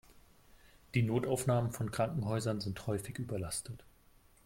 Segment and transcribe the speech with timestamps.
[0.95, 3.85] Die Notaufnahmen von Krankenhäusern sind häufig überlastet.